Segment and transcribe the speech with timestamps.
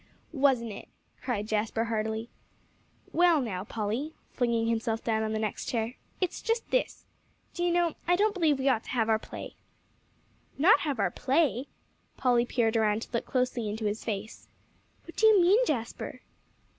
[0.33, 0.87] "Wasn't it?"
[1.21, 2.31] cried Jasper heartily.
[3.13, 7.05] "Well, now, Polly," flinging himself down on the next chair, "it's just this.
[7.53, 9.53] Do you know, I don't believe we ought to have our play."
[10.57, 11.67] "Not have our play?"
[12.17, 14.47] Polly peered around to look closely into his face.
[15.05, 16.21] "What do you mean, Jasper?"